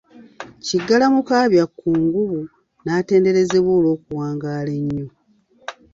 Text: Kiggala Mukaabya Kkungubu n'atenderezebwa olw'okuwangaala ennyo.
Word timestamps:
Kiggala 0.65 1.05
Mukaabya 1.13 1.65
Kkungubu 1.69 2.27
n'atenderezebwa 2.83 3.71
olw'okuwangaala 3.77 4.71
ennyo. 4.79 5.07